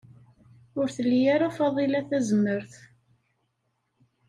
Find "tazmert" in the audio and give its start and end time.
2.09-2.73